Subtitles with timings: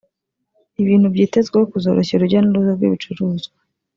[0.81, 3.57] ibintu byitezweho kuzoroshya urujya n’uruza rw’ibicuruzwa